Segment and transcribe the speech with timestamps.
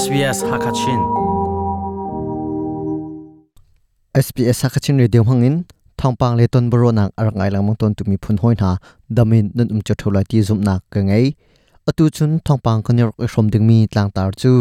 [0.00, 1.00] SBS Hakachin.
[4.26, 5.64] SBS Hakachin Radio hangin
[6.00, 8.70] thongpang le ton boro nak arangai lamang ton tumi phun hoi na
[9.16, 11.26] damin nun um cho thola ti zum nak ka ngai
[11.88, 13.12] atu chun, thongpang kan yor
[13.52, 14.52] ding mi tlang tar chu.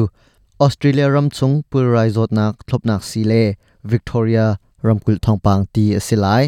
[0.66, 3.44] Australia ram chung pul rai zot nak thlop nak si le
[3.92, 4.46] Victoria
[4.84, 6.46] ram kul thongpang ti asilai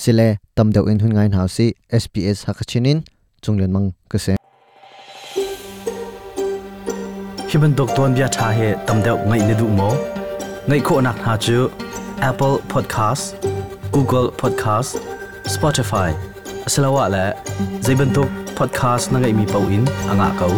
[0.00, 1.66] sile tam deuh in hun ngai na si
[2.02, 2.98] SBS Hakachinin
[3.42, 4.37] chunglen mang ka se
[7.48, 9.90] Hiban dok ton bia tha he tam deuh ngai ne du mo.
[10.68, 11.58] Ngai kho nak ha chu,
[12.30, 13.24] Apple Podcast,
[13.94, 15.00] Google Podcast,
[15.54, 16.08] Spotify
[16.66, 17.24] Asalawa la
[17.84, 20.52] zaiban tok podcast na ngai mi pau in, anga kau.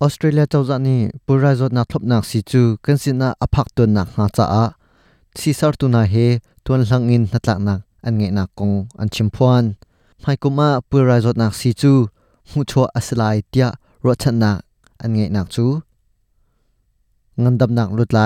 [0.00, 3.92] Australia chawza ni pura zot na thlop nak si chu, kan sin na aphak ton
[3.96, 4.66] nak ha cha a,
[5.40, 6.26] si sar tu na he,
[6.64, 9.64] tuan hlang in natlak nak, an nge na kong, an chim phuan.
[10.24, 12.08] Mai kuma pura zot nak si chu
[12.50, 13.66] หูชัวอสลายเตีย
[14.04, 14.52] รถชนะ
[15.02, 15.66] อันไงนักจู
[17.42, 18.20] งันดำนักลุดไหล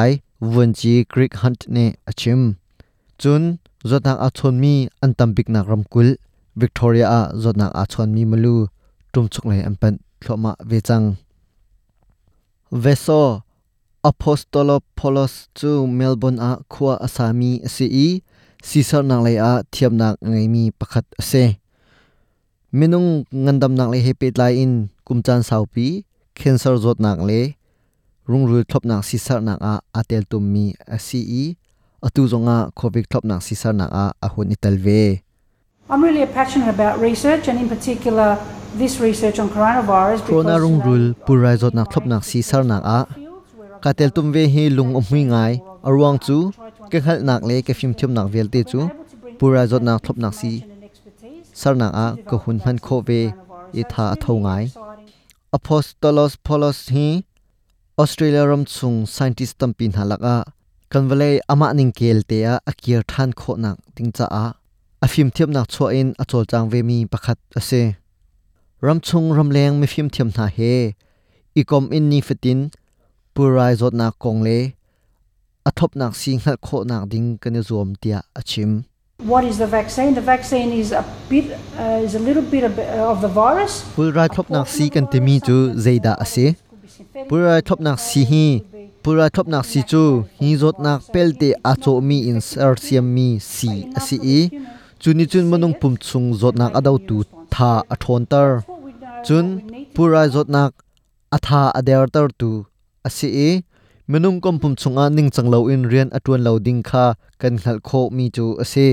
[0.55, 2.41] วันจีกริกฮันต์เนอชิม
[3.23, 3.43] จุน
[3.89, 6.09] จดนักอาชนมีอันตำบิกนักรำกุล
[6.61, 8.57] วิกตอเรียอาจดนักอาชนมีมลู
[9.13, 9.95] จุมชุกไหลอันเป็น
[10.25, 11.03] ทลมาเวจัง
[12.81, 13.07] เวโซ
[14.07, 17.87] อพอสตอลโพลสจูเมลเบอนอาคัวอาสามีซี
[18.69, 21.33] ซีซอนักไหลอาเทียมนักไงมีประคัดเซ
[22.69, 26.05] minung ngandam nak le hepe lai in kumchan saupi
[26.37, 27.57] cancer zot nak le
[28.29, 31.57] rungrul thlop nak sisar nak a atel tum mi ase i
[32.05, 35.25] atu zonga covid thlop nak sisar nak a ahun ital ve.
[35.89, 38.37] I'm really passionate about research and in particular
[38.77, 43.01] this research on coronavirus corona rungrul purai zot nak thlop nak sisar nak a.
[43.81, 45.53] Katel tum ve hi lung om hui ngai
[45.89, 46.53] arwang chu
[46.93, 48.93] ke khal nak le ke phim thiam nak vel te chu
[49.41, 50.53] pura zot nak thlop nak si
[51.61, 53.21] sarna a ko hun man kho ve
[53.81, 54.65] i tha a tho ngai
[55.57, 57.09] apostolos polos hi
[58.03, 60.37] australia ram chung scientist tam pin halaka
[60.93, 64.47] kanwale ama ning kel te a akir than kho nak ting cha a
[65.05, 67.83] a phim thiam nak chho in a chol chang ve mi pakhat ase
[68.85, 70.75] ram chung ram leng mi phim thiam na he
[71.61, 72.61] ikom in ni fitin
[73.35, 74.59] purai zot na kong le
[75.69, 78.73] athop nak si ngal kho nak ding kan zom tia achim
[79.25, 79.43] What
[83.97, 86.55] purai thop nak si kan te chu zeida ase.
[87.29, 88.63] Purai thop nak si hi
[89.03, 93.91] purai thop nak si chu hi zot nak pelte acho mi in sarsiam mi si
[93.97, 94.51] ase e.
[95.01, 97.17] Chuni chun manung pum chung zot nak adau tu
[97.51, 98.51] tha athon tar.
[99.27, 99.47] Chun
[99.95, 100.73] purai zot nak
[101.37, 102.51] atha ader tar tu
[103.05, 103.51] ase e.
[104.11, 107.05] Manung kom pum chunga ning changlo in rian atun lo ding kha
[107.41, 108.89] kan khal kho mi chu ase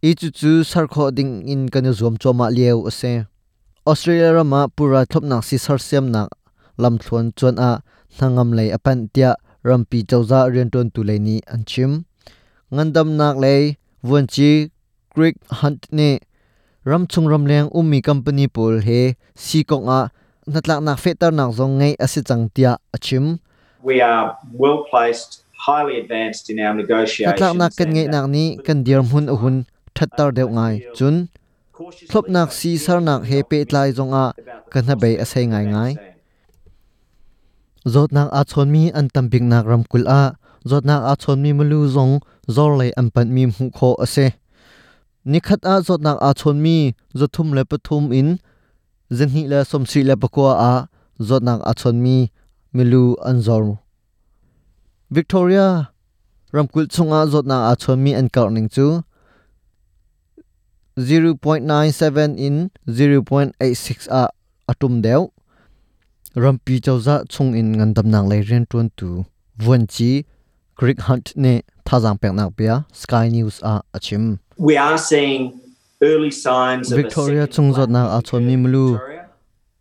[0.00, 3.26] e chu chu sar kho ding in kan zom choma lieu ase.
[3.84, 6.28] Australia rama pura thop nak si sar siam nak
[6.78, 7.82] lam thluan chuan a
[8.16, 9.34] thangam lei apan tia
[9.66, 11.92] rampi chawza rian ton tu lei ni anchim
[12.70, 13.74] ngandam nak lei
[14.08, 14.70] wonchi
[15.10, 16.10] creek hunt ne
[16.84, 19.00] ram chung ram leng ummi company pol he
[19.34, 20.00] si kong a
[20.46, 23.42] natlak nak fetar nak zong ngai ase chang tia achim
[23.82, 27.34] we are well placed, highly advanced in our negotiations.
[27.34, 29.56] natlak nak kan ngai and, nak ni kan dir hun ahun
[29.98, 30.74] thattar deuh ngai.
[30.96, 31.14] Chun
[31.76, 34.32] cautiously thlop nak si sar nak he pe tlai zonga a
[34.72, 35.92] kan na bei asai ngai ngai.
[37.92, 40.22] Zot nak a chon mi an tam big nak ram kul a.
[40.70, 42.14] Zot nak a chon mi mulu zong,
[42.54, 44.26] zor lei am pan mi mu kho ase
[45.32, 46.76] nikhat a zot nak a chon mi,
[47.18, 48.28] zothum le pathum in
[49.16, 50.74] zenhi la somsi le pakwa a.
[51.28, 52.16] Zot nak a chon mi,
[52.76, 53.64] milu an zor.
[55.10, 55.66] Victoria
[56.54, 58.86] ramkul chunga zot nak a chon mi an kar ning chu.
[60.98, 64.28] 0.97 in 0.86 a
[64.66, 65.30] atum deuh
[66.34, 69.24] rampi chawza chung in ngandam nang lei ren tuan tu.
[69.58, 70.24] Vuan chi
[70.74, 74.40] creek hunt ne thazang pek nak pia sky news a achim.
[74.56, 75.60] We are seeing
[76.02, 79.24] early signs of victoria second chung zot wave nak a in chon mi mlu Victoria.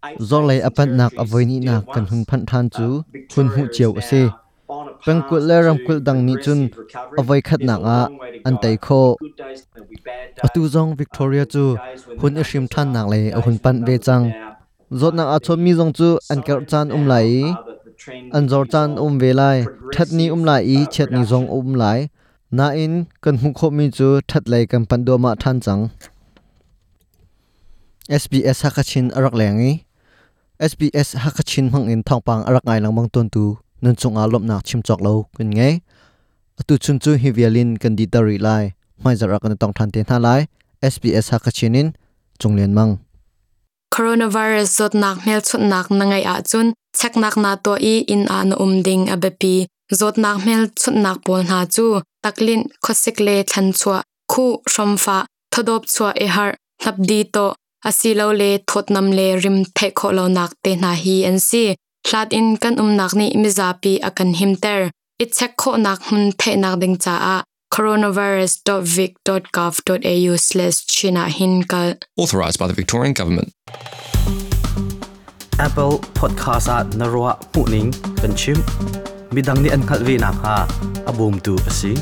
[0.05, 2.29] Eight zor and apan nak territories avoini nak kan hun once.
[2.29, 2.87] phan than chu.
[3.01, 4.21] Uh, hun hu chiao ase
[5.05, 7.99] now on le ram to dang ni chun progressive khat na nga
[8.47, 8.59] an go.
[8.61, 9.01] tai kho
[10.45, 11.63] atu zong victoria chu
[12.19, 14.25] hun a hrim than nak le a hun pan ve chang.
[14.99, 17.27] Zot na a chon mi zong chu, an kar chan um lai
[18.37, 19.57] an zor chan um ve lai
[19.93, 21.99] that ni um lai i chet ni zong um lai.
[22.57, 25.83] Na in kan hu kho mi chu that lai kan pan do ma than chang.
[28.21, 29.71] SBS hakachin arak lengi
[30.71, 33.45] SBS hakachin hang in thongpang arak ngai lang mang ton tu
[33.81, 35.69] nun chung a lop nak chim chok lo kun nge
[36.67, 38.63] tu chun chu hi vialin kan di tari lai
[39.03, 40.41] mai zara kan tong than te na lai
[40.93, 41.87] SBS hakachinin
[42.39, 42.91] chunglen mang
[43.97, 46.67] coronavirus zot nak mel chut nak na ngai a chun.
[46.97, 49.55] Chak nak na to i in a na um ding a bepi
[49.99, 51.85] zot nak mel chut nak pol na chu.
[52.23, 53.97] Taklin khosik le than chua.
[54.31, 55.17] Khu shomfa
[55.51, 56.51] thodop chua e har.
[56.81, 57.45] Hlap di to
[57.87, 61.63] asilo le thotnam le rim the kho lo nak te na hi an si
[62.05, 64.89] hlat in kan um nak ni mizapi akan himter
[65.23, 67.43] i chek kho nak hun the nak ding cha a.
[67.75, 73.51] coronavirus.vic.gov.au slash china hinkal Authorised by the Victorian Government.
[75.59, 77.91] Apple Podcast at narwa hmuning
[78.21, 78.63] kan chim
[79.35, 80.67] midang ni an khalvi na ha.
[81.11, 81.93] Abum tu asi